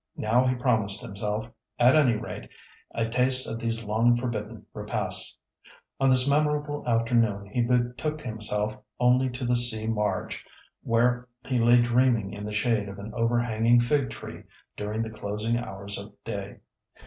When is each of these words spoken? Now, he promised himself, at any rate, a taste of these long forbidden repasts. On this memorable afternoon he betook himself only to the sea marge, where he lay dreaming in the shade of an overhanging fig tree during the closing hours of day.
Now, 0.17 0.45
he 0.47 0.55
promised 0.55 0.99
himself, 0.99 1.47
at 1.77 1.95
any 1.95 2.15
rate, 2.15 2.49
a 2.89 3.07
taste 3.07 3.45
of 3.47 3.59
these 3.59 3.83
long 3.83 4.17
forbidden 4.17 4.65
repasts. 4.73 5.37
On 5.99 6.09
this 6.09 6.27
memorable 6.27 6.83
afternoon 6.87 7.45
he 7.45 7.61
betook 7.61 8.19
himself 8.21 8.75
only 8.99 9.29
to 9.29 9.45
the 9.45 9.55
sea 9.55 9.85
marge, 9.85 10.43
where 10.81 11.27
he 11.45 11.59
lay 11.59 11.79
dreaming 11.83 12.33
in 12.33 12.45
the 12.45 12.51
shade 12.51 12.89
of 12.89 12.97
an 12.97 13.13
overhanging 13.13 13.79
fig 13.79 14.09
tree 14.09 14.41
during 14.75 15.03
the 15.03 15.11
closing 15.11 15.55
hours 15.55 15.99
of 15.99 16.15
day. 16.23 16.61